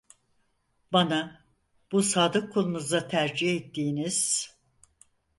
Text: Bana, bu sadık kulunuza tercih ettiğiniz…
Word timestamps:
Bana, 0.93 1.45
bu 1.91 2.03
sadık 2.03 2.53
kulunuza 2.53 3.07
tercih 3.07 3.55
ettiğiniz… 3.55 4.51